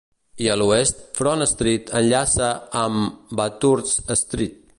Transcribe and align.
I 0.43 0.45
a 0.53 0.55
l'oest, 0.61 1.03
Front 1.19 1.45
Street 1.51 1.93
enllaça 2.01 2.49
amb 2.87 3.37
Bathurst 3.41 4.15
Street. 4.25 4.63